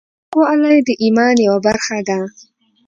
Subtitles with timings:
[0.33, 2.19] پاکوالی د ایمان یوه برخه ده۔